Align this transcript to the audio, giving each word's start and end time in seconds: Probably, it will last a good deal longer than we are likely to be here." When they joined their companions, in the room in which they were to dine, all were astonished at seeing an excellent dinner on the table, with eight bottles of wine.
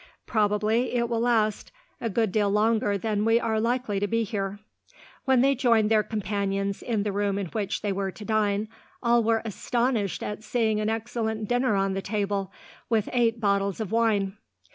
Probably, 0.25 0.95
it 0.95 1.09
will 1.09 1.19
last 1.19 1.71
a 2.01 2.09
good 2.09 2.31
deal 2.31 2.49
longer 2.49 2.97
than 2.97 3.23
we 3.23 3.39
are 3.39 3.59
likely 3.61 3.99
to 3.99 4.07
be 4.07 4.23
here." 4.23 4.57
When 5.25 5.41
they 5.41 5.53
joined 5.53 5.91
their 5.91 6.01
companions, 6.01 6.81
in 6.81 7.03
the 7.03 7.11
room 7.11 7.37
in 7.37 7.45
which 7.49 7.83
they 7.83 7.91
were 7.91 8.09
to 8.09 8.25
dine, 8.25 8.67
all 9.03 9.23
were 9.23 9.43
astonished 9.45 10.23
at 10.23 10.43
seeing 10.43 10.79
an 10.79 10.89
excellent 10.89 11.47
dinner 11.47 11.75
on 11.75 11.93
the 11.93 12.01
table, 12.01 12.51
with 12.89 13.09
eight 13.13 13.39
bottles 13.39 13.79
of 13.79 13.91
wine. 13.91 14.35